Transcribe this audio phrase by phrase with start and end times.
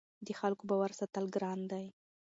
[0.25, 1.85] د خلکو باور ساتل ګران دي